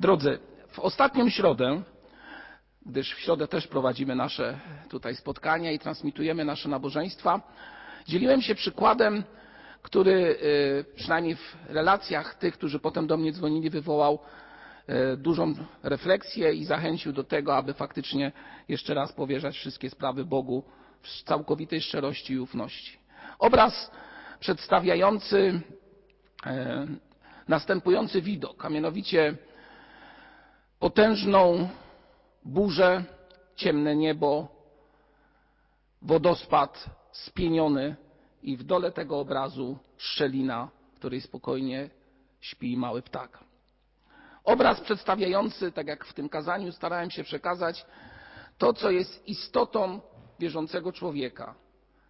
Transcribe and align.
Drodzy, 0.00 0.38
w 0.68 0.78
ostatnią 0.78 1.28
środę, 1.28 1.82
gdyż 2.86 3.14
w 3.14 3.20
środę 3.20 3.48
też 3.48 3.66
prowadzimy 3.66 4.14
nasze 4.14 4.58
tutaj 4.88 5.16
spotkania 5.16 5.72
i 5.72 5.78
transmitujemy 5.78 6.44
nasze 6.44 6.68
nabożeństwa, 6.68 7.40
dzieliłem 8.06 8.42
się 8.42 8.54
przykładem, 8.54 9.24
który 9.82 10.38
przynajmniej 10.94 11.36
w 11.36 11.56
relacjach 11.68 12.34
tych, 12.34 12.54
którzy 12.54 12.78
potem 12.78 13.06
do 13.06 13.16
mnie 13.16 13.32
dzwonili, 13.32 13.70
wywołał 13.70 14.18
dużą 15.16 15.54
refleksję 15.82 16.52
i 16.52 16.64
zachęcił 16.64 17.12
do 17.12 17.24
tego, 17.24 17.56
aby 17.56 17.74
faktycznie 17.74 18.32
jeszcze 18.68 18.94
raz 18.94 19.12
powierzać 19.12 19.56
wszystkie 19.56 19.90
sprawy 19.90 20.24
Bogu 20.24 20.64
w 21.02 21.22
całkowitej 21.22 21.80
szczerości 21.80 22.32
i 22.32 22.40
ufności. 22.40 22.98
Obraz 23.38 23.90
przedstawiający 24.40 25.60
następujący 27.48 28.22
widok, 28.22 28.64
a 28.64 28.68
mianowicie 28.68 29.36
potężną 30.80 31.68
burzę, 32.44 33.04
ciemne 33.56 33.96
niebo, 33.96 34.48
wodospad 36.02 36.90
spieniony 37.12 37.96
i 38.42 38.56
w 38.56 38.62
dole 38.62 38.92
tego 38.92 39.18
obrazu 39.18 39.78
szczelina, 39.96 40.68
w 40.92 40.98
której 40.98 41.20
spokojnie 41.20 41.90
śpi 42.40 42.76
mały 42.76 43.02
ptak. 43.02 43.38
Obraz 44.44 44.80
przedstawiający, 44.80 45.72
tak 45.72 45.86
jak 45.86 46.04
w 46.04 46.14
tym 46.14 46.28
kazaniu 46.28 46.72
starałem 46.72 47.10
się 47.10 47.24
przekazać, 47.24 47.86
to, 48.58 48.72
co 48.72 48.90
jest 48.90 49.28
istotą 49.28 50.00
wierzącego 50.38 50.92
człowieka. 50.92 51.54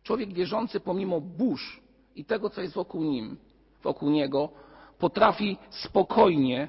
Człowiek 0.02 0.32
wierzący 0.32 0.80
pomimo 0.80 1.21
burz 1.21 1.80
i 2.15 2.24
tego, 2.24 2.51
co 2.51 2.60
jest 2.60 2.74
wokół 2.74 3.02
nim, 3.02 3.37
wokół 3.82 4.10
niego, 4.10 4.48
potrafi 4.98 5.59
spokojnie 5.71 6.68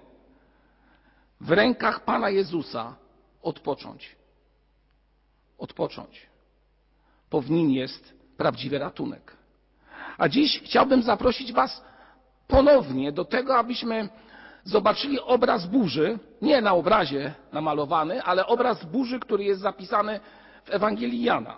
w 1.41 1.51
rękach 1.51 2.03
Pana 2.05 2.29
Jezusa 2.29 2.95
odpocząć. 3.41 4.15
Odpocząć. 5.57 6.27
Bo 7.31 7.41
w 7.41 7.49
nim 7.49 7.71
jest 7.71 8.13
prawdziwy 8.37 8.79
ratunek. 8.79 9.37
A 10.17 10.29
dziś 10.29 10.61
chciałbym 10.63 11.03
zaprosić 11.03 11.53
Was 11.53 11.83
ponownie 12.47 13.11
do 13.11 13.25
tego, 13.25 13.57
abyśmy 13.57 14.09
zobaczyli 14.63 15.19
obraz 15.19 15.65
burzy, 15.67 16.19
nie 16.41 16.61
na 16.61 16.73
obrazie 16.73 17.33
namalowany, 17.51 18.23
ale 18.23 18.45
obraz 18.45 18.85
burzy, 18.85 19.19
który 19.19 19.43
jest 19.43 19.61
zapisany 19.61 20.19
w 20.63 20.69
Ewangelii 20.69 21.23
Jana. 21.23 21.57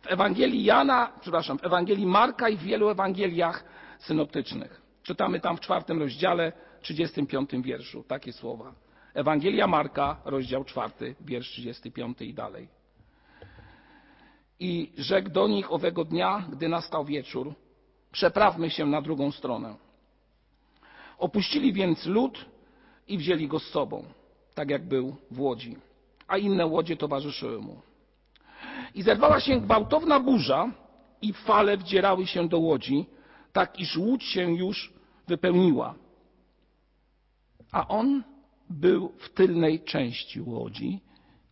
W 0.00 0.06
Ewangelii 0.06 0.64
Jana, 0.64 1.12
przepraszam, 1.20 1.58
w 1.58 1.64
Ewangelii 1.64 2.06
Marka 2.06 2.48
i 2.48 2.56
w 2.56 2.62
wielu 2.62 2.88
Ewangeliach 2.88 3.64
synoptycznych. 3.98 4.82
Czytamy 5.02 5.40
tam 5.40 5.56
w 5.56 5.60
czwartym 5.60 5.98
rozdziale, 5.98 6.52
35 6.82 7.50
wierszu, 7.62 8.04
takie 8.08 8.32
słowa. 8.32 8.72
Ewangelia 9.14 9.66
Marka, 9.66 10.16
rozdział 10.24 10.64
czwarty, 10.64 11.14
wiersz 11.20 11.50
35 11.50 12.22
i 12.22 12.34
dalej. 12.34 12.68
I 14.60 14.92
rzekł 14.98 15.30
do 15.30 15.48
nich 15.48 15.72
owego 15.72 16.04
dnia, 16.04 16.44
gdy 16.52 16.68
nastał 16.68 17.04
wieczór, 17.04 17.54
przeprawmy 18.12 18.70
się 18.70 18.86
na 18.86 19.02
drugą 19.02 19.32
stronę. 19.32 19.76
Opuścili 21.18 21.72
więc 21.72 22.06
lud 22.06 22.44
i 23.08 23.18
wzięli 23.18 23.48
go 23.48 23.58
z 23.58 23.66
sobą, 23.70 24.04
tak 24.54 24.70
jak 24.70 24.88
był 24.88 25.16
w 25.30 25.40
łodzi, 25.40 25.76
a 26.28 26.38
inne 26.38 26.66
łodzie 26.66 26.96
towarzyszyły 26.96 27.60
mu. 27.60 27.80
I 28.94 29.02
zerwała 29.02 29.40
się 29.40 29.60
gwałtowna 29.60 30.20
burza 30.20 30.70
i 31.22 31.32
fale 31.32 31.76
wdzierały 31.76 32.26
się 32.26 32.48
do 32.48 32.58
łodzi, 32.58 33.06
tak 33.52 33.80
iż 33.80 33.96
łódź 33.96 34.24
się 34.24 34.54
już 34.54 34.92
wypełniła. 35.26 35.94
A 37.72 37.88
on 37.88 38.22
był 38.70 39.12
w 39.18 39.28
tylnej 39.28 39.84
części 39.84 40.40
łodzi 40.40 41.00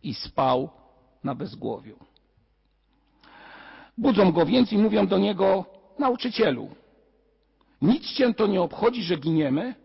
i 0.03 0.13
spał 0.13 0.69
na 1.23 1.35
bezgłowiu. 1.35 1.99
Budzą 3.97 4.31
go 4.31 4.45
więc 4.45 4.71
i 4.71 4.77
mówią 4.77 5.07
do 5.07 5.17
niego, 5.17 5.65
nauczycielu, 5.99 6.69
nic 7.81 8.05
cię 8.13 8.33
to 8.33 8.47
nie 8.47 8.61
obchodzi, 8.61 9.03
że 9.03 9.17
giniemy? 9.17 9.75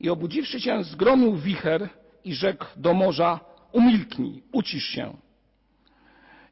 I 0.00 0.10
obudziwszy 0.10 0.60
się, 0.60 0.84
zgromił 0.84 1.36
wicher 1.36 1.88
i 2.24 2.34
rzekł 2.34 2.64
do 2.76 2.94
morza, 2.94 3.40
umilknij, 3.72 4.42
ucisz 4.52 4.84
się. 4.84 5.16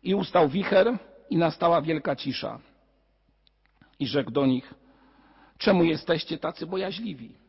I 0.03 0.15
ustał 0.15 0.49
wicher 0.49 0.99
i 1.31 1.37
nastała 1.37 1.83
wielka 1.83 2.17
cisza. 2.17 2.61
I 3.99 4.07
rzekł 4.07 4.31
do 4.31 4.47
nich, 4.47 4.75
czemu 5.59 5.85
jesteście 5.85 6.39
tacy 6.39 6.67
bojaźliwi? 6.67 7.40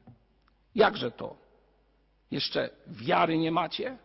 Jakże 0.76 1.12
to? 1.12 1.36
Jeszcze 2.32 2.70
wiary 2.88 3.38
nie 3.38 3.52
macie? 3.52 3.98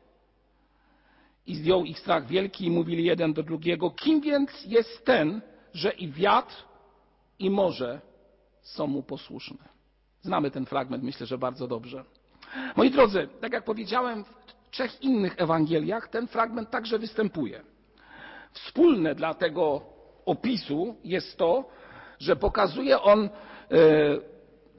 I 1.47 1.55
zdjął 1.55 1.85
ich 1.85 1.99
strach 1.99 2.27
wielki 2.27 2.67
i 2.67 2.71
mówili 2.71 3.05
jeden 3.05 3.33
do 3.33 3.43
drugiego, 3.43 3.91
kim 3.91 4.21
więc 4.21 4.65
jest 4.65 5.05
ten, 5.05 5.41
że 5.73 5.91
i 5.91 6.09
wiatr, 6.09 6.55
i 7.39 7.51
morze 7.51 8.01
są 8.63 8.87
mu 8.87 9.03
posłuszne. 9.03 9.69
Znamy 10.23 10.51
ten 10.51 10.67
fragment, 10.67 11.05
myślę, 11.05 11.27
że 11.27 11.39
bardzo 11.39 11.67
dobrze. 11.67 12.05
Moi 12.77 12.91
drodzy, 12.91 13.29
tak 13.41 13.53
jak 13.53 13.65
powiedziałem, 13.65 14.25
w 14.25 14.71
trzech 14.71 15.03
innych 15.03 15.35
Ewangeliach 15.39 16.09
ten 16.09 16.27
fragment 16.27 16.71
także 16.71 16.99
występuje. 16.99 17.63
Wspólne 18.53 19.15
dla 19.15 19.35
tego 19.35 19.83
opisu 20.25 20.97
jest 21.05 21.37
to, 21.37 21.69
że 22.19 22.37
pokazuje 22.37 23.01
on 23.01 23.29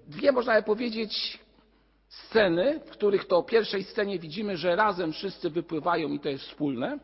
dwie, 0.07 0.31
można 0.31 0.55
by 0.55 0.63
powiedzieć, 0.63 1.39
sceny, 2.07 2.79
w 2.79 2.89
których 2.89 3.27
to 3.27 3.43
pierwszej 3.43 3.83
scenie 3.83 4.19
widzimy, 4.19 4.57
że 4.57 4.75
razem 4.75 5.13
wszyscy 5.13 5.49
wypływają 5.49 6.09
i 6.09 6.19
to 6.19 6.29
jest 6.29 6.43
wspólne, 6.43 6.99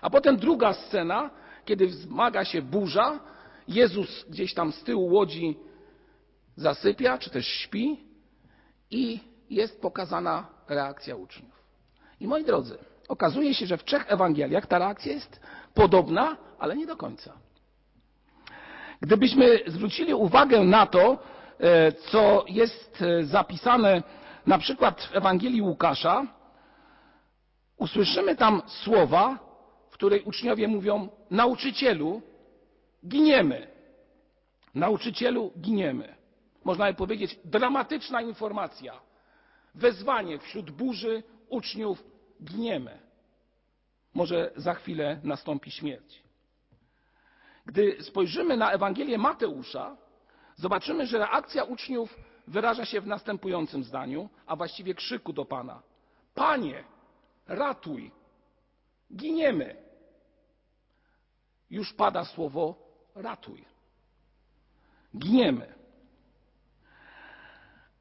a 0.00 0.10
potem 0.10 0.36
druga 0.36 0.72
scena, 0.72 1.30
kiedy 1.64 1.86
wzmaga 1.86 2.44
się 2.44 2.62
burza, 2.62 3.20
Jezus 3.68 4.24
gdzieś 4.28 4.54
tam 4.54 4.72
z 4.72 4.84
tyłu 4.84 5.12
łodzi 5.12 5.58
zasypia, 6.56 7.18
czy 7.18 7.30
też 7.30 7.46
śpi 7.46 8.00
i 8.90 9.20
jest 9.50 9.80
pokazana 9.80 10.46
reakcja 10.68 11.16
uczniów. 11.16 11.62
I 12.20 12.26
moi 12.26 12.44
drodzy, 12.44 12.78
okazuje 13.08 13.54
się, 13.54 13.66
że 13.66 13.76
w 13.76 13.84
trzech 13.84 14.12
Ewangeliach 14.12 14.66
ta 14.66 14.78
reakcja 14.78 15.12
jest 15.12 15.40
podobna, 15.74 16.36
ale 16.58 16.76
nie 16.76 16.86
do 16.86 16.96
końca. 16.96 17.32
Gdybyśmy 19.00 19.60
zwrócili 19.66 20.14
uwagę 20.14 20.64
na 20.64 20.86
to, 20.86 21.18
co 22.10 22.44
jest 22.48 23.04
zapisane 23.22 24.02
na 24.46 24.58
przykład 24.58 25.02
w 25.02 25.16
Ewangelii 25.16 25.62
Łukasza, 25.62 26.26
usłyszymy 27.76 28.36
tam 28.36 28.62
słowa, 28.66 29.38
w 29.90 29.94
której 29.94 30.22
uczniowie 30.22 30.68
mówią: 30.68 31.08
Nauczycielu, 31.30 32.22
giniemy. 33.06 33.66
Nauczycielu, 34.74 35.52
giniemy. 35.60 36.14
Można 36.64 36.86
by 36.86 36.94
powiedzieć, 36.94 37.38
dramatyczna 37.44 38.22
informacja. 38.22 39.00
Wezwanie 39.74 40.38
wśród 40.38 40.70
burzy 40.70 41.22
uczniów, 41.48 42.04
giniemy. 42.44 42.98
Może 44.14 44.50
za 44.56 44.74
chwilę 44.74 45.20
nastąpi 45.24 45.70
śmierć. 45.70 46.22
Gdy 47.66 47.96
spojrzymy 48.02 48.56
na 48.56 48.72
Ewangelię 48.72 49.18
Mateusza, 49.18 49.96
zobaczymy, 50.56 51.06
że 51.06 51.18
reakcja 51.18 51.64
uczniów 51.64 52.16
wyraża 52.46 52.84
się 52.84 53.00
w 53.00 53.06
następującym 53.06 53.84
zdaniu, 53.84 54.28
a 54.46 54.56
właściwie 54.56 54.94
krzyku 54.94 55.32
do 55.32 55.44
Pana. 55.44 55.82
Panie, 56.34 56.84
ratuj, 57.46 58.10
giniemy. 59.16 59.76
Już 61.70 61.92
pada 61.92 62.24
słowo 62.24 62.74
ratuj. 63.14 63.64
Giniemy. 65.16 65.74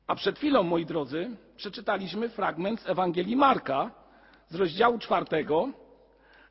A 0.07 0.16
przed 0.16 0.38
chwilą, 0.38 0.63
moi 0.63 0.85
drodzy, 0.85 1.38
przeczytaliśmy 1.56 2.30
fragment 2.30 2.81
z 2.81 2.89
Ewangelii 2.89 3.35
Marka 3.35 3.92
z 4.47 4.56
rozdziału 4.56 5.00
czwartego, 5.00 5.69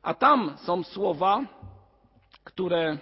a 0.01 0.13
tam 0.13 0.57
są 0.57 0.83
słowa, 0.83 1.41
które 2.43 2.97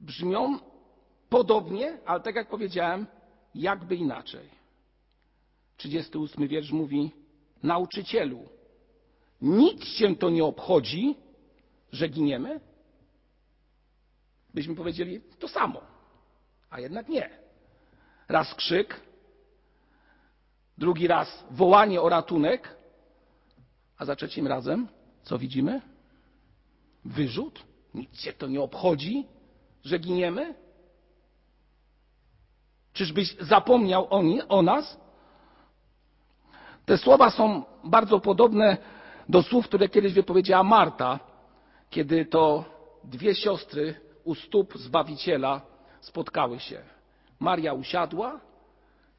brzmią 0.00 0.58
podobnie, 1.32 1.98
ale 2.06 2.20
tak 2.20 2.34
jak 2.36 2.48
powiedziałem, 2.48 3.06
jakby 3.54 3.96
inaczej. 3.96 4.48
38 5.76 6.48
wiersz 6.48 6.70
mówi: 6.70 7.10
Nauczycielu, 7.62 8.48
nic 9.40 9.84
cię 9.84 10.16
to 10.16 10.30
nie 10.30 10.44
obchodzi, 10.44 11.16
że 11.92 12.08
giniemy? 12.08 12.60
Byśmy 14.54 14.74
powiedzieli 14.74 15.20
to 15.38 15.48
samo, 15.48 15.80
a 16.70 16.80
jednak 16.80 17.08
nie. 17.08 17.30
Raz 18.28 18.54
krzyk, 18.54 19.00
drugi 20.78 21.06
raz 21.06 21.44
wołanie 21.50 22.00
o 22.00 22.08
ratunek, 22.08 22.76
a 23.98 24.04
za 24.04 24.16
trzecim 24.16 24.46
razem 24.46 24.88
co 25.22 25.38
widzimy? 25.38 25.80
Wyrzut? 27.04 27.64
Nic 27.94 28.10
cię 28.20 28.32
to 28.32 28.46
nie 28.46 28.60
obchodzi, 28.60 29.26
że 29.84 29.98
giniemy? 29.98 30.61
Czyżbyś 32.92 33.36
zapomniał 33.40 34.06
o, 34.10 34.22
nie, 34.22 34.48
o 34.48 34.62
nas? 34.62 34.96
Te 36.86 36.98
słowa 36.98 37.30
są 37.30 37.62
bardzo 37.84 38.20
podobne 38.20 38.76
do 39.28 39.42
słów, 39.42 39.66
które 39.66 39.88
kiedyś 39.88 40.12
wypowiedziała 40.12 40.62
Marta, 40.62 41.18
kiedy 41.90 42.26
to 42.26 42.64
dwie 43.04 43.34
siostry 43.34 43.94
u 44.24 44.34
stóp 44.34 44.78
Zbawiciela 44.78 45.60
spotkały 46.00 46.60
się. 46.60 46.82
Maria 47.40 47.72
usiadła 47.72 48.40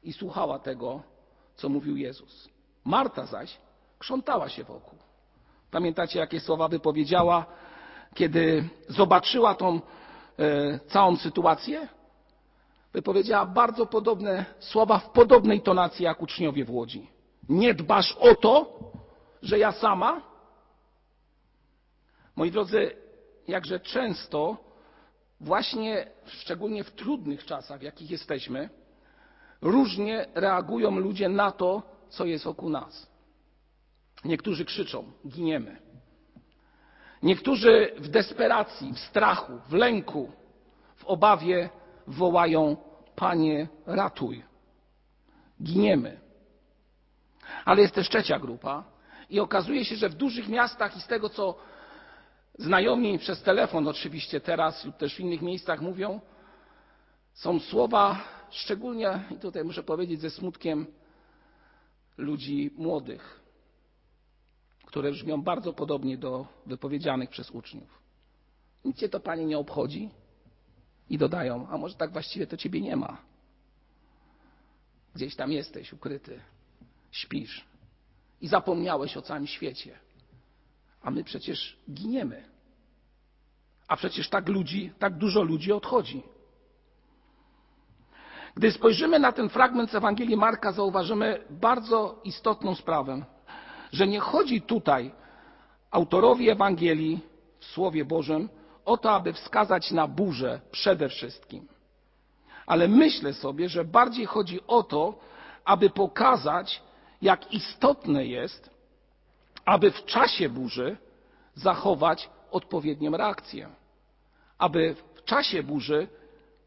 i 0.02 0.12
słuchała 0.12 0.58
tego, 0.58 1.02
co 1.54 1.68
mówił 1.68 1.96
Jezus. 1.96 2.48
Marta 2.84 3.26
zaś 3.26 3.58
krzątała 3.98 4.48
się 4.48 4.64
wokół. 4.64 4.98
Pamiętacie, 5.70 6.18
jakie 6.18 6.40
słowa 6.40 6.68
wypowiedziała, 6.68 7.46
kiedy 8.14 8.68
zobaczyła 8.88 9.54
tą 9.54 9.80
e, 10.38 10.78
całą 10.78 11.16
sytuację? 11.16 11.88
Wypowiedziała 12.94 13.46
bardzo 13.46 13.86
podobne 13.86 14.44
słowa 14.58 14.98
w 14.98 15.10
podobnej 15.10 15.60
tonacji 15.60 16.04
jak 16.04 16.22
uczniowie 16.22 16.64
w 16.64 16.70
Łodzi. 16.70 17.10
Nie 17.48 17.74
dbasz 17.74 18.16
o 18.20 18.34
to, 18.34 18.78
że 19.42 19.58
ja 19.58 19.72
sama? 19.72 20.22
Moi 22.36 22.50
drodzy, 22.50 22.96
jakże 23.48 23.80
często, 23.80 24.56
właśnie 25.40 26.06
szczególnie 26.26 26.84
w 26.84 26.90
trudnych 26.90 27.44
czasach, 27.44 27.80
w 27.80 27.82
jakich 27.82 28.10
jesteśmy, 28.10 28.70
różnie 29.60 30.26
reagują 30.34 30.98
ludzie 30.98 31.28
na 31.28 31.50
to, 31.50 31.82
co 32.08 32.24
jest 32.24 32.44
wokół 32.44 32.70
nas. 32.70 33.10
Niektórzy 34.24 34.64
krzyczą, 34.64 35.12
giniemy. 35.28 35.76
Niektórzy 37.22 37.92
w 37.98 38.08
desperacji, 38.08 38.92
w 38.92 38.98
strachu, 38.98 39.52
w 39.68 39.72
lęku, 39.72 40.32
w 40.96 41.04
obawie 41.04 41.70
wołają: 42.06 42.76
Panie, 43.16 43.68
ratuj. 43.86 44.42
Giniemy. 45.62 46.20
Ale 47.64 47.82
jest 47.82 47.94
też 47.94 48.08
trzecia 48.08 48.38
grupa, 48.38 48.84
i 49.30 49.40
okazuje 49.40 49.84
się, 49.84 49.96
że 49.96 50.08
w 50.08 50.14
dużych 50.14 50.48
miastach 50.48 50.96
i 50.96 51.00
z 51.00 51.06
tego, 51.06 51.28
co 51.28 51.56
znajomi 52.58 53.18
przez 53.18 53.42
telefon 53.42 53.88
oczywiście 53.88 54.40
teraz 54.40 54.84
lub 54.84 54.96
też 54.96 55.16
w 55.16 55.20
innych 55.20 55.42
miejscach 55.42 55.80
mówią, 55.80 56.20
są 57.32 57.60
słowa, 57.60 58.20
szczególnie, 58.50 59.22
i 59.30 59.34
tutaj 59.34 59.64
muszę 59.64 59.82
powiedzieć 59.82 60.20
ze 60.20 60.30
smutkiem, 60.30 60.86
ludzi 62.16 62.70
młodych, 62.76 63.40
które 64.86 65.10
brzmią 65.10 65.42
bardzo 65.42 65.72
podobnie 65.72 66.18
do 66.18 66.46
wypowiedzianych 66.66 67.30
przez 67.30 67.50
uczniów. 67.50 67.98
Nic 68.84 68.96
cię 68.96 69.08
to, 69.08 69.20
panie, 69.20 69.44
nie 69.44 69.58
obchodzi? 69.58 70.10
I 71.10 71.18
dodają, 71.18 71.68
a 71.68 71.78
może 71.78 71.94
tak 71.94 72.12
właściwie 72.12 72.46
to 72.46 72.56
ciebie 72.56 72.80
nie 72.80 72.96
ma. 72.96 73.16
Gdzieś 75.14 75.36
tam 75.36 75.52
jesteś 75.52 75.92
ukryty, 75.92 76.40
śpisz 77.10 77.64
i 78.40 78.48
zapomniałeś 78.48 79.16
o 79.16 79.22
całym 79.22 79.46
świecie. 79.46 79.98
A 81.02 81.10
my 81.10 81.24
przecież 81.24 81.76
giniemy. 81.90 82.44
A 83.88 83.96
przecież 83.96 84.28
tak 84.28 84.48
ludzi, 84.48 84.92
tak 84.98 85.18
dużo 85.18 85.42
ludzi 85.42 85.72
odchodzi. 85.72 86.22
Gdy 88.56 88.72
spojrzymy 88.72 89.18
na 89.18 89.32
ten 89.32 89.48
fragment 89.48 89.90
z 89.90 89.94
Ewangelii 89.94 90.36
Marka, 90.36 90.72
zauważymy 90.72 91.44
bardzo 91.50 92.20
istotną 92.24 92.74
sprawę, 92.74 93.24
że 93.92 94.06
nie 94.06 94.20
chodzi 94.20 94.62
tutaj 94.62 95.10
autorowi 95.90 96.50
Ewangelii 96.50 97.20
w 97.58 97.64
Słowie 97.64 98.04
Bożym 98.04 98.48
o 98.84 98.96
to, 98.96 99.10
aby 99.10 99.32
wskazać 99.32 99.90
na 99.90 100.08
burzę 100.08 100.60
przede 100.70 101.08
wszystkim. 101.08 101.68
Ale 102.66 102.88
myślę 102.88 103.32
sobie, 103.32 103.68
że 103.68 103.84
bardziej 103.84 104.26
chodzi 104.26 104.60
o 104.66 104.82
to, 104.82 105.18
aby 105.64 105.90
pokazać, 105.90 106.82
jak 107.22 107.52
istotne 107.52 108.26
jest, 108.26 108.70
aby 109.64 109.90
w 109.90 110.04
czasie 110.04 110.48
burzy 110.48 110.96
zachować 111.54 112.30
odpowiednią 112.50 113.16
reakcję, 113.16 113.68
aby 114.58 114.96
w 115.14 115.24
czasie 115.24 115.62
burzy 115.62 116.08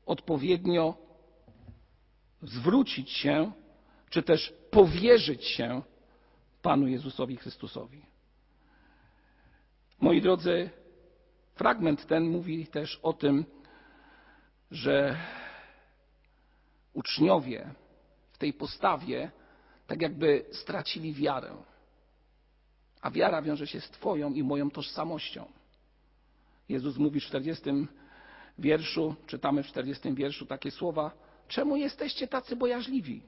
odpowiednio 0.05 0.93
zwrócić 2.41 3.11
się, 3.11 3.51
czy 4.09 4.23
też 4.23 4.53
powierzyć 4.71 5.45
się 5.45 5.81
Panu 6.61 6.87
Jezusowi 6.87 7.37
Chrystusowi. 7.37 8.05
Moi 9.99 10.21
drodzy, 10.21 10.69
fragment 11.57 12.07
ten 12.07 12.29
mówi 12.29 12.67
też 12.67 12.99
o 13.03 13.13
tym, 13.13 13.45
że 14.71 15.17
uczniowie 16.93 17.69
w 18.31 18.37
tej 18.37 18.53
postawie 18.53 19.31
tak 19.87 20.01
jakby 20.01 20.45
stracili 20.51 21.13
wiarę. 21.13 21.55
A 23.01 23.11
wiara 23.11 23.41
wiąże 23.41 23.67
się 23.67 23.81
z 23.81 23.89
Twoją 23.89 24.33
i 24.33 24.43
moją 24.43 24.71
tożsamością. 24.71 25.45
Jezus 26.69 26.97
mówi 26.97 27.19
w 27.19 27.23
40 27.23 27.63
wierszu, 28.59 29.15
czytamy 29.27 29.63
w 29.63 29.67
40 29.67 30.13
wierszu 30.13 30.45
takie 30.45 30.71
słowa: 30.71 31.11
Czemu 31.47 31.77
jesteście 31.77 32.27
tacy 32.27 32.55
bojaźliwi? 32.55 33.21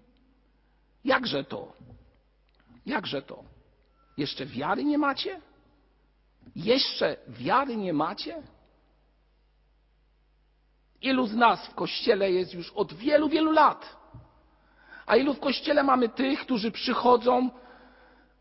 Jakże 1.04 1.44
to? 1.44 1.74
Jakże 2.86 3.22
to? 3.22 3.44
Jeszcze 4.18 4.46
wiary 4.46 4.84
nie 4.84 4.98
macie? 4.98 5.42
Jeszcze 6.56 7.18
wiary 7.28 7.78
nie 7.78 7.94
macie? 7.94 8.42
Ilu 11.02 11.26
z 11.28 11.36
nas 11.36 11.68
w 11.68 11.76
kościele 11.76 12.32
jest 12.32 12.54
już 12.54 12.72
od 12.72 12.94
wielu, 12.94 13.30
wielu 13.30 13.52
lat? 13.52 13.98
A 15.06 15.16
ilu 15.16 15.34
w 15.34 15.40
kościele 15.40 15.84
mamy 15.84 16.10
tych, 16.10 16.40
którzy 16.40 16.72
przychodzą 16.72 17.50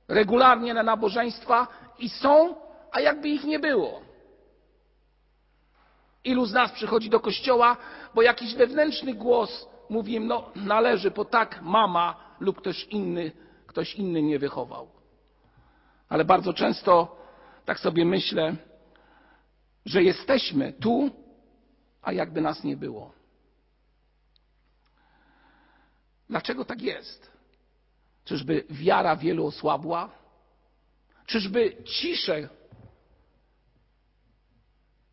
regularnie 0.08 0.75
na 0.75 0.82
nabożeństwa 0.82 1.66
i 1.99 2.08
są, 2.08 2.55
a 2.93 3.00
jakby 3.00 3.28
ich 3.28 3.44
nie 3.44 3.58
było? 3.58 4.00
Ilu 6.25 6.46
z 6.46 6.52
nas 6.52 6.72
przychodzi 6.72 7.11
do 7.11 7.20
kościoła, 7.20 7.76
bo 8.14 8.22
jakiś 8.22 8.54
wewnętrzny 8.54 9.14
głos 9.14 9.69
mówi 9.88 10.14
im, 10.14 10.26
no 10.26 10.50
należy, 10.54 11.11
bo 11.11 11.25
tak 11.25 11.62
mama 11.62 12.16
lub 12.40 12.58
ktoś 12.58 12.84
inny, 12.84 13.32
ktoś 13.66 13.94
inny 13.94 14.22
nie 14.22 14.38
wychował. 14.38 14.88
Ale 16.08 16.25
bardzo 16.25 16.52
często 16.52 17.16
tak 17.68 17.80
sobie 17.80 18.04
myślę, 18.04 18.56
że 19.86 20.02
jesteśmy 20.02 20.72
tu, 20.72 21.10
a 22.02 22.12
jakby 22.12 22.40
nas 22.40 22.64
nie 22.64 22.76
było. 22.76 23.12
Dlaczego 26.28 26.64
tak 26.64 26.82
jest? 26.82 27.30
Czyżby 28.24 28.64
wiara 28.70 29.16
wielu 29.16 29.46
osłabła? 29.46 30.10
Czyżby 31.26 31.76
ciszę 31.84 32.48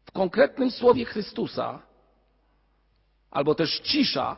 w 0.06 0.12
konkretnym 0.12 0.72
słowie 0.72 1.06
Chrystusa, 1.06 1.82
albo 3.32 3.56
też 3.56 3.80
cisza 3.80 4.38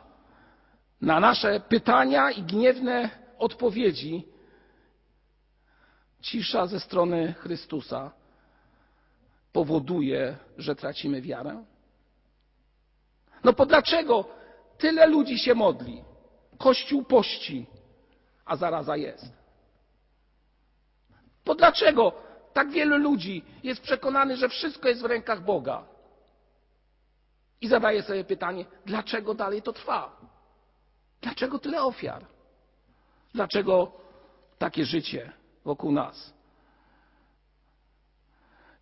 na 1.00 1.20
nasze 1.20 1.60
pytania 1.60 2.30
i 2.30 2.42
gniewne 2.42 3.10
odpowiedzi, 3.38 4.28
cisza 6.28 6.66
ze 6.66 6.80
strony 6.80 7.34
Chrystusa 7.38 8.10
powoduje, 9.52 10.36
że 10.58 10.74
tracimy 10.74 11.22
wiarę? 11.22 11.64
No 13.44 13.52
bo 13.52 13.66
dlaczego 13.66 14.28
tyle 14.78 15.06
ludzi 15.06 15.38
się 15.38 15.54
modli? 15.54 16.04
Kościół 16.58 17.04
pości, 17.04 17.66
a 18.44 18.56
zaraza 18.56 18.96
jest. 18.96 19.32
Bo 21.44 21.54
dlaczego 21.54 22.12
tak 22.52 22.70
wielu 22.70 22.98
ludzi 22.98 23.44
jest 23.62 23.80
przekonanych, 23.80 24.36
że 24.36 24.48
wszystko 24.48 24.88
jest 24.88 25.02
w 25.02 25.04
rękach 25.04 25.44
Boga? 25.44 25.84
I 27.60 27.68
zadaje 27.68 28.02
sobie 28.02 28.24
pytanie, 28.24 28.64
dlaczego 28.86 29.34
dalej 29.34 29.62
to 29.62 29.72
trwa? 29.72 30.16
Dlaczego 31.20 31.58
tyle 31.58 31.82
ofiar? 31.82 32.26
Dlaczego 33.34 33.92
takie 34.58 34.84
życie 34.84 35.32
wokół 35.68 35.92
nas? 35.92 36.34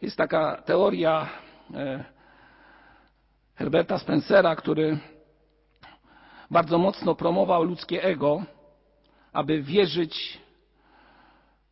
Jest 0.03 0.17
taka 0.17 0.63
teoria 0.63 1.29
e, 1.75 2.05
Herberta 3.55 3.99
Spencera, 3.99 4.57
który 4.57 4.99
bardzo 6.51 6.79
mocno 6.79 7.15
promował 7.15 7.65
ludzkie 7.65 8.03
ego, 8.03 8.43
aby 9.33 9.63
wierzyć 9.63 10.41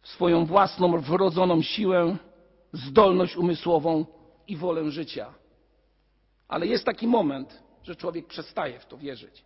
w 0.02 0.08
swoją 0.08 0.46
własną 0.46 1.00
wrodzoną 1.00 1.62
siłę, 1.62 2.16
zdolność 2.72 3.36
umysłową 3.36 4.06
i 4.48 4.56
wolę 4.56 4.90
życia. 4.90 5.34
Ale 6.48 6.66
jest 6.66 6.84
taki 6.84 7.06
moment, 7.06 7.62
że 7.82 7.96
człowiek 7.96 8.26
przestaje 8.26 8.78
w 8.78 8.86
to 8.86 8.98
wierzyć 8.98 9.44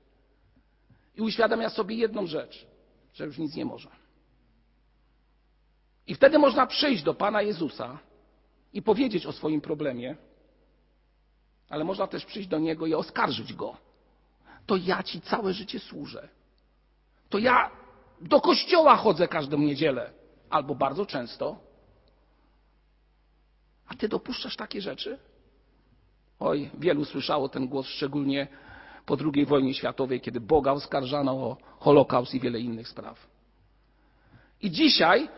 i 1.16 1.20
uświadamia 1.22 1.70
sobie 1.70 1.96
jedną 1.96 2.26
rzecz, 2.26 2.66
że 3.14 3.24
już 3.24 3.38
nic 3.38 3.54
nie 3.54 3.64
może. 3.64 4.07
I 6.08 6.14
wtedy 6.14 6.38
można 6.38 6.66
przyjść 6.66 7.02
do 7.02 7.14
Pana 7.14 7.42
Jezusa 7.42 7.98
i 8.72 8.82
powiedzieć 8.82 9.26
o 9.26 9.32
swoim 9.32 9.60
problemie, 9.60 10.16
ale 11.68 11.84
można 11.84 12.06
też 12.06 12.24
przyjść 12.24 12.48
do 12.48 12.58
Niego 12.58 12.86
i 12.86 12.94
oskarżyć 12.94 13.54
Go 13.54 13.88
to 14.68 14.76
ja 14.76 15.02
ci 15.02 15.20
całe 15.20 15.52
życie 15.52 15.78
służę. 15.78 16.28
To 17.28 17.38
ja 17.38 17.70
do 18.20 18.40
kościoła 18.40 18.96
chodzę 18.96 19.28
każdą 19.28 19.58
niedzielę 19.58 20.12
albo 20.50 20.74
bardzo 20.74 21.06
często. 21.06 21.56
A 23.86 23.94
ty 23.94 24.08
dopuszczasz 24.08 24.56
takie 24.56 24.80
rzeczy? 24.80 25.18
Oj, 26.40 26.70
wielu 26.78 27.04
słyszało 27.04 27.48
ten 27.48 27.68
głos, 27.68 27.86
szczególnie 27.86 28.48
po 29.06 29.16
II 29.34 29.46
wojnie 29.46 29.74
światowej, 29.74 30.20
kiedy 30.20 30.40
Boga 30.40 30.72
oskarżano 30.72 31.32
o 31.32 31.56
Holokaust 31.78 32.34
i 32.34 32.40
wiele 32.40 32.60
innych 32.60 32.88
spraw. 32.88 33.26
I 34.62 34.70
dzisiaj, 34.70 35.28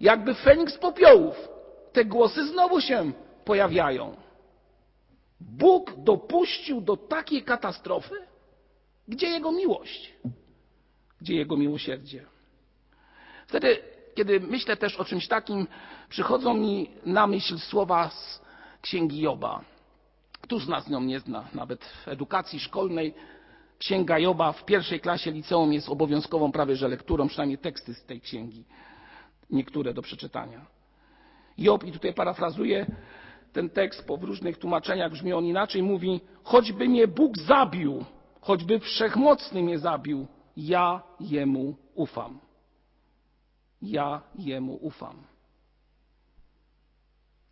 jakby 0.00 0.34
Feniks 0.34 0.78
popiołów, 0.78 1.48
te 1.92 2.04
głosy 2.04 2.46
znowu 2.46 2.80
się 2.80 3.12
pojawiają. 3.44 4.16
Bóg 5.40 5.92
dopuścił 5.96 6.80
do 6.80 6.96
takiej 6.96 7.42
katastrofy? 7.42 8.14
Gdzie 9.08 9.26
Jego 9.26 9.52
miłość? 9.52 10.14
Gdzie 11.20 11.34
Jego 11.34 11.56
miłosierdzie? 11.56 12.24
Wtedy, 13.46 13.78
kiedy 14.14 14.40
myślę 14.40 14.76
też 14.76 14.96
o 14.96 15.04
czymś 15.04 15.28
takim, 15.28 15.66
przychodzą 16.08 16.54
mi 16.54 16.90
na 17.06 17.26
myśl 17.26 17.58
słowa 17.58 18.10
z 18.10 18.40
księgi 18.80 19.20
Joba. 19.20 19.60
Któż 20.40 20.64
z 20.64 20.68
nas 20.68 20.88
nią 20.88 21.00
nie 21.00 21.20
zna? 21.20 21.48
Nawet 21.54 21.84
w 21.84 22.08
edukacji 22.08 22.60
szkolnej 22.60 23.14
księga 23.78 24.18
Joba 24.18 24.52
w 24.52 24.64
pierwszej 24.64 25.00
klasie 25.00 25.30
liceum 25.30 25.72
jest 25.72 25.88
obowiązkową 25.88 26.52
prawie 26.52 26.76
że 26.76 26.88
lekturą, 26.88 27.28
przynajmniej 27.28 27.58
teksty 27.58 27.94
z 27.94 28.04
tej 28.04 28.20
księgi, 28.20 28.64
niektóre 29.54 29.94
do 29.94 30.02
przeczytania. 30.02 30.66
Job, 31.58 31.84
i 31.84 31.92
tutaj 31.92 32.14
parafrazuję 32.14 32.86
ten 33.52 33.70
tekst, 33.70 34.06
po 34.06 34.16
różnych 34.16 34.58
tłumaczeniach 34.58 35.12
brzmi 35.12 35.32
on 35.32 35.44
inaczej, 35.44 35.82
mówi, 35.82 36.20
choćby 36.44 36.88
mnie 36.88 37.08
Bóg 37.08 37.38
zabił, 37.38 38.04
choćby 38.40 38.80
wszechmocny 38.80 39.62
mnie 39.62 39.78
zabił, 39.78 40.26
ja 40.56 41.02
Jemu 41.20 41.76
ufam. 41.94 42.38
Ja 43.82 44.22
Jemu 44.34 44.74
ufam. 44.74 45.22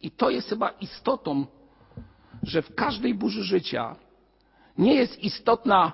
I 0.00 0.10
to 0.10 0.30
jest 0.30 0.48
chyba 0.48 0.70
istotą, 0.70 1.46
że 2.42 2.62
w 2.62 2.74
każdej 2.74 3.14
burzy 3.14 3.44
życia 3.44 3.96
nie 4.78 4.94
jest 4.94 5.18
istotna 5.18 5.92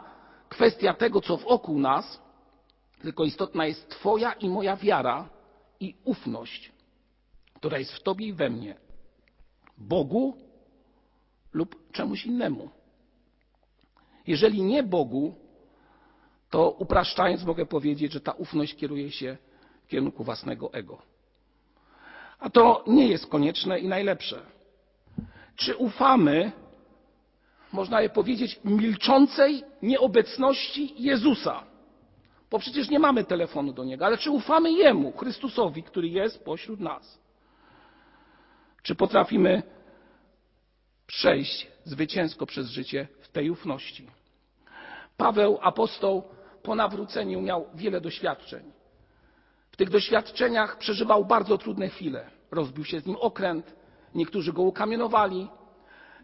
kwestia 0.49 0.95
tego, 0.95 1.21
co 1.21 1.37
wokół 1.37 1.79
nas, 1.79 2.21
tylko 3.03 3.25
istotna 3.25 3.67
jest 3.67 3.88
Twoja 3.88 4.33
i 4.33 4.49
moja 4.49 4.77
wiara 4.77 5.29
i 5.80 5.94
ufność, 6.04 6.73
która 7.54 7.78
jest 7.78 7.92
w 7.92 8.02
Tobie 8.02 8.26
i 8.26 8.32
we 8.32 8.50
mnie. 8.50 8.75
Bogu 9.78 10.37
lub 11.52 11.92
czemuś 11.92 12.26
innemu. 12.26 12.70
Jeżeli 14.26 14.62
nie 14.62 14.82
Bogu, 14.82 15.35
to 16.50 16.70
upraszczając 16.70 17.44
mogę 17.44 17.66
powiedzieć, 17.66 18.12
że 18.12 18.20
ta 18.20 18.32
ufność 18.32 18.75
kieruje 18.75 19.11
się 19.11 19.37
w 19.85 19.88
kierunku 19.88 20.25
własnego 20.25 20.73
ego. 20.73 21.02
A 22.38 22.50
to 22.50 22.85
nie 22.87 23.08
jest 23.08 23.26
konieczne 23.26 23.78
i 23.78 23.88
najlepsze. 23.88 24.42
Czy 25.56 25.76
ufamy, 25.76 26.52
można 27.73 28.00
je 28.00 28.08
powiedzieć, 28.08 28.61
milczącej 28.64 29.64
nieobecności 29.82 30.94
Jezusa? 31.02 31.64
Bo 32.50 32.59
przecież 32.59 32.90
nie 32.90 32.99
mamy 32.99 33.25
telefonu 33.25 33.73
do 33.73 33.85
Niego, 33.85 34.07
ale 34.07 34.19
czy 34.19 34.31
ufamy 34.31 34.73
Jemu, 34.73 35.12
Chrystusowi, 35.12 35.83
który 35.83 36.09
jest 36.09 36.45
pośród 36.45 36.81
nas? 36.81 37.19
Czy 38.83 38.95
potrafimy 38.95 39.62
przejść 41.07 41.69
zwycięsko 41.85 42.47
przez 42.47 42.69
życie 42.69 43.09
w 43.21 43.28
tej 43.28 43.50
ufności? 43.50 44.11
Paweł, 45.17 45.59
apostoł, 45.62 46.23
po 46.62 46.75
nawróceniu 46.75 47.40
miał 47.40 47.67
wiele 47.75 48.00
doświadczeń. 48.00 48.73
W 49.71 49.76
tych 49.76 49.90
doświadczeniach 49.90 50.78
przeżywał 50.78 51.25
bardzo 51.25 51.59
trudne 51.59 51.88
chwile. 51.88 52.31
Rozbił 52.50 52.85
się 52.85 53.00
z 53.00 53.07
nim 53.07 53.17
okręt, 53.21 53.76
niektórzy 54.14 54.52
go 54.52 54.62
ukamienowali. 54.62 55.49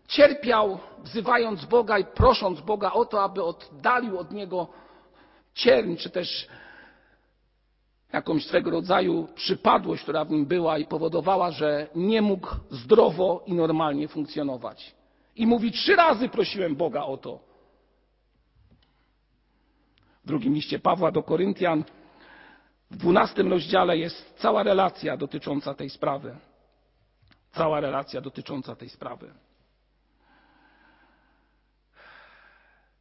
Cierpiał, 0.09 0.79
wzywając 0.99 1.65
Boga 1.65 1.99
i 1.99 2.05
prosząc 2.05 2.61
Boga 2.61 2.93
o 2.93 3.05
to, 3.05 3.23
aby 3.23 3.43
oddalił 3.43 4.19
od 4.19 4.33
niego 4.33 4.69
cierń, 5.55 5.97
czy 5.97 6.11
też 6.11 6.49
jakąś 8.13 8.47
swego 8.47 8.71
rodzaju 8.71 9.29
przypadłość, 9.35 10.03
która 10.03 10.25
w 10.25 10.31
nim 10.31 10.47
była 10.47 10.79
i 10.79 10.87
powodowała, 10.87 11.51
że 11.51 11.89
nie 11.95 12.23
mógł 12.23 12.49
zdrowo 12.71 13.43
i 13.47 13.55
normalnie 13.55 14.09
funkcjonować. 14.09 14.95
I 15.37 15.47
mówi, 15.47 15.73
trzy 15.73 15.97
razy 15.97 16.29
prosiłem 16.29 16.77
Boga 16.77 17.03
o 17.03 17.17
to. 17.17 17.41
W 20.25 20.27
drugim 20.27 20.55
liście 20.55 20.79
Pawła 20.79 21.11
do 21.13 21.23
Koryntian, 21.23 21.85
w 22.91 22.97
dwunastym 22.97 23.51
rozdziale 23.51 23.99
jest 23.99 24.35
cała 24.39 24.63
relacja 24.63 25.17
dotycząca 25.17 25.75
tej 25.75 25.91
sprawy. 25.91 26.37
Cała 27.53 27.81
relacja 27.81 28.21
dotycząca 28.21 28.77
tej 28.77 28.89
sprawy. 28.89 29.35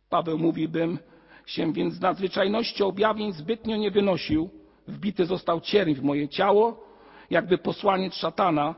Paweł 0.10 0.38
mówi, 0.38 0.68
bym 0.68 1.00
się 1.46 1.74
więc 1.74 1.94
z 1.94 2.02
nadzwyczajnością 2.02 2.88
objawień 2.88 3.34
zbytnio 3.34 3.78
nie 3.78 3.92
wynosił, 3.92 4.50
wbity 4.88 5.26
został 5.26 5.62
cierń 5.62 5.94
w 5.94 6.04
moje 6.04 6.30
ciało, 6.30 6.84
jakby 7.30 7.58
posłaniec 7.58 8.14
szatana, 8.14 8.76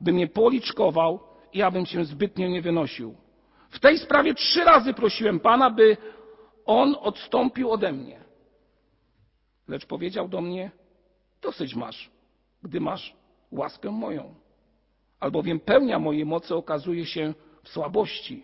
by 0.00 0.12
mnie 0.12 0.26
policzkował 0.26 1.20
i 1.52 1.62
abym 1.62 1.86
się 1.86 2.04
zbytnio 2.04 2.48
nie 2.48 2.62
wynosił. 2.62 3.14
W 3.70 3.78
tej 3.78 3.98
sprawie 3.98 4.34
trzy 4.34 4.64
razy 4.64 4.94
prosiłem 4.94 5.40
Pana, 5.40 5.70
by 5.70 5.96
On 6.66 6.96
odstąpił 7.00 7.70
ode 7.70 7.92
mnie. 7.92 8.20
Lecz 9.68 9.86
powiedział 9.86 10.28
do 10.28 10.40
mnie, 10.40 10.70
dosyć 11.42 11.74
masz, 11.74 12.10
gdy 12.62 12.80
masz 12.80 13.16
łaskę 13.52 13.90
moją. 13.90 14.34
Albowiem 15.20 15.60
pełnia 15.60 15.98
mojej 15.98 16.26
mocy 16.26 16.54
okazuje 16.54 17.06
się 17.06 17.34
w 17.62 17.68
słabości. 17.68 18.42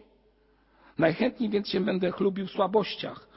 Najchętniej 0.98 1.50
więc 1.50 1.68
się 1.68 1.80
będę 1.80 2.10
chlubił 2.10 2.46
w 2.46 2.50
słabościach, 2.50 3.28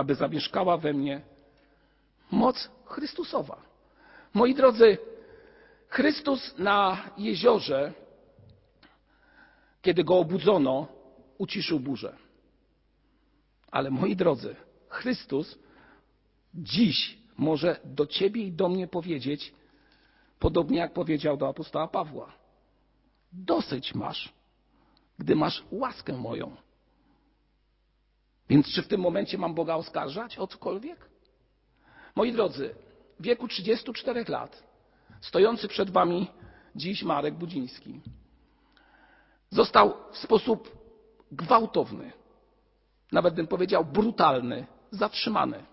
aby 0.00 0.14
zamieszkała 0.14 0.76
we 0.76 0.92
mnie 0.92 1.20
moc 2.30 2.70
Chrystusowa. 2.84 3.62
Moi 4.34 4.54
drodzy, 4.54 4.98
Chrystus 5.88 6.58
na 6.58 7.10
jeziorze, 7.18 7.92
kiedy 9.82 10.04
go 10.04 10.18
obudzono, 10.18 10.86
uciszył 11.38 11.80
burzę. 11.80 12.16
Ale 13.70 13.90
moi 13.90 14.16
drodzy, 14.16 14.56
Chrystus 14.88 15.58
dziś 16.54 17.18
może 17.36 17.80
do 17.84 18.06
ciebie 18.06 18.42
i 18.42 18.52
do 18.52 18.68
mnie 18.68 18.88
powiedzieć, 18.88 19.54
podobnie 20.38 20.78
jak 20.78 20.92
powiedział 20.92 21.36
do 21.36 21.48
apostoła 21.48 21.88
Pawła: 21.88 22.32
Dosyć 23.32 23.94
masz, 23.94 24.32
gdy 25.18 25.36
masz 25.36 25.64
łaskę 25.70 26.12
moją. 26.12 26.56
Więc 28.50 28.68
czy 28.74 28.82
w 28.82 28.88
tym 28.88 29.00
momencie 29.00 29.38
mam 29.38 29.54
Boga 29.54 29.74
oskarżać 29.74 30.38
o 30.38 30.46
cokolwiek? 30.46 31.10
Moi 32.16 32.32
drodzy, 32.32 32.74
w 33.20 33.22
wieku 33.22 33.48
34 33.48 34.24
lat, 34.28 34.62
stojący 35.20 35.68
przed 35.68 35.90
Wami 35.90 36.30
dziś 36.76 37.02
Marek 37.02 37.34
Budziński, 37.34 38.00
został 39.50 39.94
w 40.12 40.18
sposób 40.18 40.70
gwałtowny, 41.32 42.12
nawet 43.12 43.34
bym 43.34 43.46
powiedział 43.46 43.84
brutalny, 43.84 44.66
zatrzymany. 44.90 45.64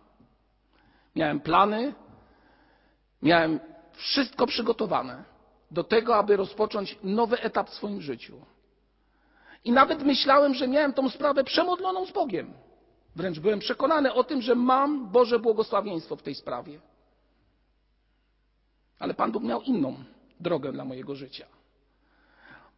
Miałem 1.15 1.39
plany, 1.39 1.93
miałem 3.21 3.59
wszystko 3.93 4.47
przygotowane 4.47 5.23
do 5.71 5.83
tego, 5.83 6.15
aby 6.15 6.37
rozpocząć 6.37 6.97
nowy 7.03 7.41
etap 7.41 7.69
w 7.69 7.73
swoim 7.73 8.01
życiu. 8.01 8.41
I 9.63 9.71
nawet 9.71 10.03
myślałem, 10.03 10.53
że 10.53 10.67
miałem 10.67 10.93
tą 10.93 11.09
sprawę 11.09 11.43
przemodloną 11.43 12.05
z 12.05 12.11
Bogiem. 12.11 12.66
Wręcz 13.17 13.39
byłem 13.39 13.59
przekonany 13.59 14.13
o 14.13 14.23
tym, 14.23 14.41
że 14.41 14.55
mam 14.55 15.09
Boże 15.11 15.39
błogosławieństwo 15.39 16.15
w 16.15 16.23
tej 16.23 16.35
sprawie. 16.35 16.79
Ale 18.99 19.13
Pan 19.13 19.31
Bóg 19.31 19.43
miał 19.43 19.61
inną 19.61 19.95
drogę 20.39 20.71
dla 20.71 20.85
mojego 20.85 21.15
życia. 21.15 21.45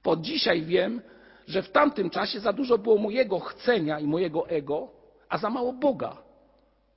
Po 0.04 0.18
dzisiaj 0.18 0.62
wiem, 0.62 1.02
że 1.48 1.62
w 1.62 1.72
tamtym 1.72 2.10
czasie 2.10 2.40
za 2.40 2.54
dużo 2.54 2.78
było 2.78 2.98
mojego 2.98 3.40
chcenia 3.40 4.00
i 4.00 4.08
mojego 4.08 4.50
ego, 4.50 4.88
a 5.30 5.38
za 5.38 5.50
mało 5.50 5.74
Boga 5.74 6.18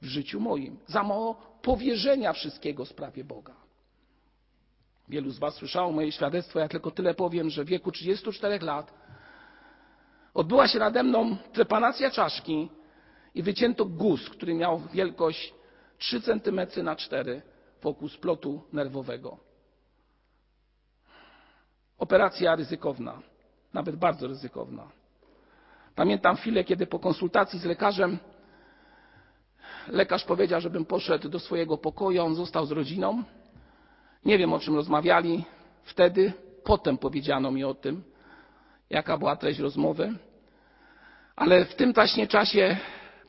w 0.03 0.07
życiu 0.07 0.41
moim, 0.41 0.79
za 0.87 1.03
mało 1.03 1.35
powierzenia 1.63 2.33
wszystkiego 2.33 2.87
sprawie 2.87 3.25
Boga. 3.25 3.55
Wielu 5.09 5.31
z 5.31 5.39
Was 5.39 5.55
słyszało 5.55 5.93
moje 5.93 6.13
świadectwo, 6.13 6.59
ja 6.59 6.69
tylko 6.69 6.91
tyle 6.91 7.15
powiem, 7.15 7.51
że 7.51 7.65
w 7.65 7.69
wieku 7.69 7.93
34 7.93 8.59
lat 8.59 8.93
odbyła 10.35 10.69
się 10.69 10.79
nade 10.79 11.03
mną 11.03 11.37
trepanacja 11.53 12.11
czaszki 12.11 12.69
i 13.35 13.43
wycięto 13.43 13.85
guz, 13.85 14.31
który 14.31 14.55
miał 14.55 14.81
wielkość 14.93 15.55
3 15.99 16.21
cm 16.21 16.61
na 16.85 16.97
4 16.97 17.43
wokół 17.83 18.09
splotu 18.09 18.63
nerwowego. 18.73 19.39
Operacja 21.99 22.57
ryzykowna, 22.57 23.23
nawet 23.75 23.97
bardzo 23.97 24.27
ryzykowna. 24.27 24.89
Pamiętam 25.95 26.37
chwilę, 26.37 26.65
kiedy 26.65 26.87
po 26.87 26.99
konsultacji 26.99 27.59
z 27.59 27.65
lekarzem 27.65 28.19
lekarz 29.89 30.25
powiedział, 30.25 30.61
żebym 30.61 30.85
poszedł 30.85 31.29
do 31.29 31.39
swojego 31.39 31.79
pokoju, 31.79 32.23
on 32.23 32.35
został 32.35 32.67
z 32.67 32.71
rodziną. 32.71 33.23
Nie 34.25 34.39
wiem, 34.39 34.53
o 34.53 34.59
czym 34.59 34.75
rozmawiali 34.75 35.45
wtedy. 35.83 36.33
Potem 36.65 36.99
powiedziano 36.99 37.51
mi 37.51 37.65
o 37.65 37.75
tym, 37.75 38.03
jaka 38.91 39.19
była 39.19 39.37
treść 39.37 39.61
rozmowy. 39.61 40.15
Ale 41.37 41.65
w 41.65 41.75
tym 41.75 41.93
właśnie 41.93 42.27
czasie, 42.27 42.77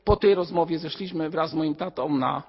po 0.04 0.16
tej 0.16 0.34
rozmowie, 0.34 0.78
zeszliśmy 0.78 1.30
wraz 1.30 1.50
z 1.50 1.54
moim 1.54 1.74
tatą 1.74 2.16
na, 2.16 2.42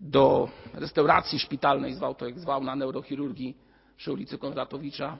do 0.00 0.48
restauracji 0.74 1.38
szpitalnej, 1.38 1.94
zwał 1.94 2.14
to 2.14 2.26
jak 2.26 2.38
zwał, 2.38 2.64
na 2.64 2.76
neurochirurgii 2.76 3.56
przy 3.96 4.12
ulicy 4.12 4.38
Konratowicza. 4.38 5.18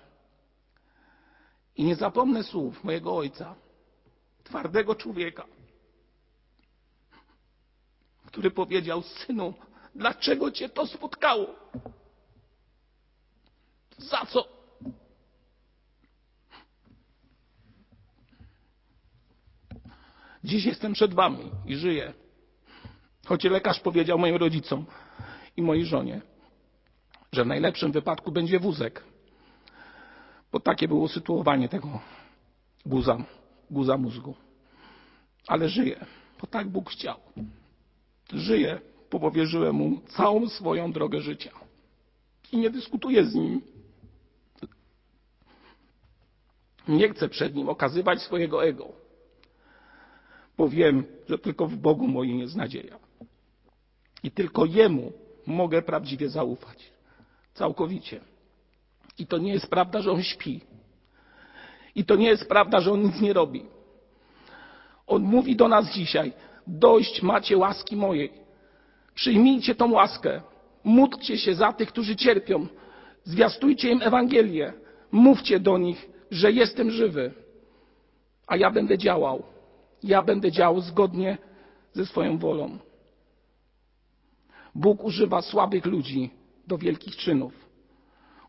I 1.77 1.85
nie 1.85 1.97
zapomnę 1.97 2.43
słów 2.45 2.85
mojego 2.85 3.17
ojca, 3.17 3.55
twardego 4.45 4.95
człowieka, 4.95 5.45
który 8.27 8.51
powiedział: 8.51 9.03
Synu, 9.03 9.55
dlaczego 9.95 10.51
cię 10.51 10.69
to 10.69 10.87
spotkało? 10.87 11.47
Za 13.99 14.27
co? 14.27 14.62
Dziś 20.45 20.65
jestem 20.65 20.93
przed 20.93 21.15
wami 21.15 21.51
i 21.67 21.77
żyję. 21.77 22.13
Choć 23.27 23.45
lekarz 23.45 23.81
powiedział 23.81 24.19
moim 24.19 24.37
rodzicom 24.37 24.87
i 25.57 25.63
mojej 25.63 25.85
żonie, 25.85 26.21
że 27.33 27.45
w 27.45 27.47
najlepszym 27.47 27.93
wypadku 27.93 28.33
będzie 28.33 28.61
wózek, 28.61 29.05
bo 30.53 30.61
takie 30.61 30.89
było 30.89 31.09
sytuowanie 31.09 31.69
tego 31.69 32.01
guza, 32.87 33.25
guza 33.71 33.97
mózgu. 33.97 34.35
Ale 35.47 35.69
żyję, 35.69 36.07
bo 36.41 36.47
tak 36.47 36.69
Bóg 36.69 36.91
chciał. 36.91 37.17
Żyję, 38.33 38.81
bo 39.11 39.21
powierzyłem 39.21 39.77
mu 39.77 40.01
całą 40.01 40.49
swoją 40.49 40.93
drogę 40.93 41.21
życia. 41.21 41.51
I 42.53 42.59
nie 42.59 42.71
dyskutuję 42.71 43.25
z 43.25 43.35
nim. 43.35 43.63
Nie 46.89 47.09
chcę 47.09 47.29
przed 47.29 47.55
nim 47.55 47.69
okazywać 47.69 48.23
swojego 48.23 48.65
ego, 48.65 49.02
bo 50.63 50.69
wiem, 50.69 51.05
że 51.29 51.39
tylko 51.39 51.67
w 51.67 51.77
Bogu 51.77 52.09
moim 52.09 52.39
jest 52.39 52.57
nadzieja. 52.57 52.99
I 54.23 54.31
tylko 54.31 54.65
Jemu 54.65 55.13
mogę 55.47 55.83
prawdziwie 55.83 56.29
zaufać. 56.29 56.93
Całkowicie. 57.55 58.21
I 59.19 59.27
to 59.27 59.39
nie 59.39 59.53
jest 59.53 59.67
prawda, 59.67 60.03
że 60.03 60.13
on 60.13 60.23
śpi. 60.23 60.61
I 61.95 62.05
to 62.05 62.17
nie 62.17 62.29
jest 62.29 62.49
prawda, 62.49 62.81
że 62.81 62.93
on 62.93 63.03
nic 63.03 63.21
nie 63.21 63.33
robi. 63.33 63.63
On 65.07 65.23
mówi 65.23 65.57
do 65.57 65.69
nas 65.69 65.93
dzisiaj: 65.93 66.33
Dość 66.67 67.23
macie 67.23 67.57
łaski 67.57 67.97
mojej. 67.97 68.33
Przyjmijcie 69.15 69.75
tą 69.75 69.93
łaskę. 69.93 70.43
Módlcie 70.85 71.39
się 71.39 71.55
za 71.55 71.73
tych, 71.73 71.89
którzy 71.89 72.17
cierpią. 72.17 72.67
Zwiastujcie 73.25 73.91
im 73.91 74.03
Ewangelię. 74.03 74.73
Mówcie 75.13 75.61
do 75.61 75.79
nich, 75.79 76.09
że 76.31 76.53
jestem 76.53 76.91
żywy. 76.91 77.35
A 78.47 78.57
ja 78.57 78.71
będę 78.71 78.99
działał. 78.99 79.52
Ja 80.03 80.23
będę 80.23 80.53
działał 80.53 80.81
zgodnie 80.81 81.39
ze 81.93 82.07
swoją 82.07 82.39
wolą. 82.39 82.79
Bóg 84.75 85.05
używa 85.05 85.43
słabych 85.43 85.87
ludzi 85.87 86.31
do 86.67 86.79
wielkich 86.79 87.17
czynów. 87.17 87.53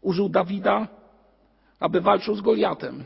Użył 0.01 0.29
Dawida, 0.29 0.87
aby 1.79 2.01
walczył 2.01 2.35
z 2.35 2.41
Goliatem. 2.41 3.05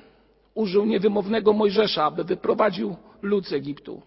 Użył 0.53 0.85
niewymownego 0.85 1.53
Mojżesza, 1.53 2.05
aby 2.05 2.23
wyprowadził 2.23 2.95
lud 3.21 3.47
z 3.47 3.53
Egiptu. 3.53 4.01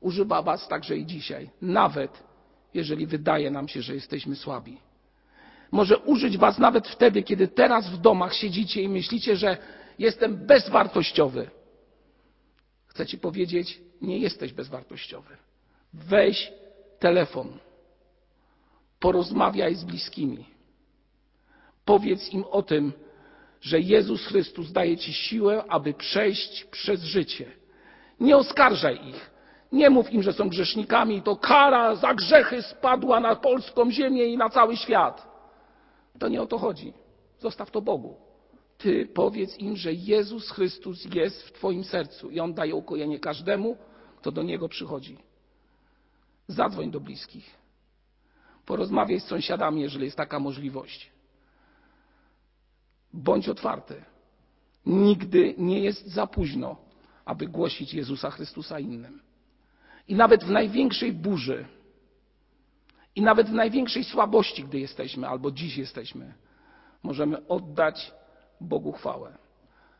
Używa 0.00 0.42
was 0.42 0.68
także 0.68 0.96
i 0.96 1.06
dzisiaj, 1.06 1.50
nawet 1.62 2.24
jeżeli 2.74 3.06
wydaje 3.06 3.50
nam 3.50 3.68
się, 3.68 3.82
że 3.82 3.94
jesteśmy 3.94 4.36
słabi. 4.36 4.78
Może 5.70 5.98
użyć 5.98 6.38
was 6.38 6.58
nawet 6.58 6.88
wtedy, 6.88 7.22
kiedy 7.22 7.48
teraz 7.48 7.90
w 7.90 7.98
domach 7.98 8.34
siedzicie 8.34 8.82
i 8.82 8.88
myślicie, 8.88 9.36
że 9.36 9.56
jestem 9.98 10.46
bezwartościowy. 10.46 11.50
Chcę 12.92 13.06
ci 13.06 13.18
powiedzieć, 13.18 13.80
nie 14.00 14.18
jesteś 14.18 14.52
bezwartościowy. 14.52 15.36
Weź 15.94 16.52
telefon, 16.98 17.58
porozmawiaj 19.00 19.74
z 19.74 19.84
bliskimi. 19.84 20.44
Powiedz 21.84 22.32
im 22.32 22.44
o 22.50 22.62
tym, 22.62 22.92
że 23.60 23.80
Jezus 23.80 24.26
Chrystus 24.26 24.72
daje 24.72 24.96
ci 24.96 25.12
siłę, 25.12 25.64
aby 25.68 25.94
przejść 25.94 26.64
przez 26.64 27.02
życie. 27.02 27.52
Nie 28.20 28.36
oskarżaj 28.36 29.08
ich. 29.08 29.30
Nie 29.72 29.90
mów 29.90 30.12
im, 30.12 30.22
że 30.22 30.32
są 30.32 30.48
grzesznikami 30.48 31.16
i 31.16 31.22
to 31.22 31.36
kara 31.36 31.94
za 31.94 32.14
grzechy 32.14 32.62
spadła 32.62 33.20
na 33.20 33.36
polską 33.36 33.90
ziemię 33.90 34.24
i 34.24 34.36
na 34.36 34.50
cały 34.50 34.76
świat. 34.76 35.28
To 36.18 36.28
nie 36.28 36.42
o 36.42 36.46
to 36.46 36.58
chodzi. 36.58 36.92
Zostaw 37.38 37.70
to 37.70 37.82
Bogu. 37.82 38.16
Ty 38.82 39.06
powiedz 39.06 39.58
im, 39.58 39.76
że 39.76 39.92
Jezus 39.92 40.50
Chrystus 40.50 41.04
jest 41.14 41.42
w 41.42 41.52
Twoim 41.52 41.84
sercu 41.84 42.30
i 42.30 42.40
On 42.40 42.54
daje 42.54 42.74
ukojenie 42.74 43.18
każdemu, 43.18 43.76
kto 44.16 44.32
do 44.32 44.42
Niego 44.42 44.68
przychodzi. 44.68 45.18
Zadzwoń 46.48 46.90
do 46.90 47.00
bliskich. 47.00 47.56
Porozmawiaj 48.66 49.20
z 49.20 49.24
sąsiadami, 49.24 49.82
jeżeli 49.82 50.04
jest 50.04 50.16
taka 50.16 50.40
możliwość. 50.40 51.10
Bądź 53.12 53.48
otwarty. 53.48 54.04
Nigdy 54.86 55.54
nie 55.58 55.80
jest 55.80 56.06
za 56.06 56.26
późno, 56.26 56.76
aby 57.24 57.46
głosić 57.46 57.94
Jezusa 57.94 58.30
Chrystusa 58.30 58.80
innym. 58.80 59.20
I 60.08 60.14
nawet 60.14 60.44
w 60.44 60.50
największej 60.50 61.12
burzy, 61.12 61.66
i 63.16 63.22
nawet 63.22 63.50
w 63.50 63.52
największej 63.52 64.04
słabości, 64.04 64.64
gdy 64.64 64.80
jesteśmy, 64.80 65.28
albo 65.28 65.50
dziś 65.50 65.76
jesteśmy, 65.76 66.34
możemy 67.02 67.46
oddać 67.46 68.12
Bogu 68.62 68.92
chwałę. 68.92 69.38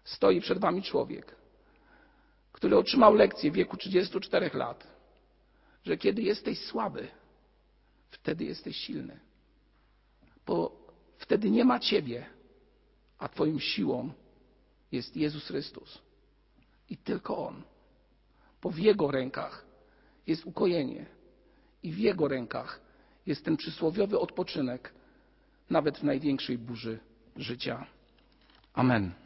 Stoi 0.04 0.40
przed 0.40 0.58
Wami 0.58 0.82
człowiek, 0.82 1.36
który 2.52 2.76
otrzymał 2.76 3.14
lekcję 3.14 3.50
w 3.50 3.54
wieku 3.54 3.76
34 3.76 4.50
lat, 4.54 4.86
że 5.84 5.96
kiedy 5.96 6.22
jesteś 6.22 6.58
słaby, 6.58 7.08
wtedy 8.10 8.44
jesteś 8.44 8.76
silny. 8.76 9.20
Bo 10.46 10.76
wtedy 11.18 11.50
nie 11.50 11.64
ma 11.64 11.78
Ciebie, 11.78 12.26
a 13.18 13.28
Twoją 13.28 13.58
siłą 13.58 14.12
jest 14.92 15.16
Jezus 15.16 15.46
Chrystus. 15.46 16.02
I 16.90 16.96
tylko 16.96 17.46
On. 17.46 17.62
Bo 18.62 18.70
w 18.70 18.78
Jego 18.78 19.10
rękach 19.10 19.66
jest 20.26 20.46
ukojenie. 20.46 21.06
I 21.82 21.92
w 21.92 21.98
Jego 21.98 22.28
rękach 22.28 22.80
jest 23.26 23.44
ten 23.44 23.56
przysłowiowy 23.56 24.18
odpoczynek, 24.18 24.94
nawet 25.70 25.98
w 25.98 26.02
największej 26.02 26.58
burzy 26.58 26.98
życia. 27.36 27.86
Amen. 28.76 29.21